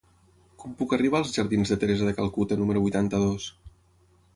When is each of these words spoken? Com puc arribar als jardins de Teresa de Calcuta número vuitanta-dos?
Com 0.63 0.71
puc 0.79 0.95
arribar 0.97 1.21
als 1.23 1.35
jardins 1.37 1.75
de 1.75 1.79
Teresa 1.85 2.09
de 2.11 2.17
Calcuta 2.21 2.61
número 2.63 2.87
vuitanta-dos? 2.87 3.51